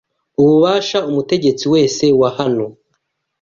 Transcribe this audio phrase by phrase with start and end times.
[0.41, 2.65] Ububasha umutegetsi wese wa hano